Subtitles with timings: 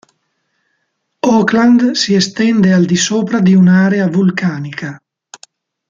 [1.35, 4.99] Auckland si estende al di sopra di un'area vulcanica.